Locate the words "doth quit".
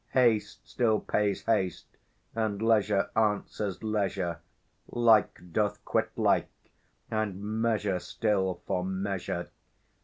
5.53-6.09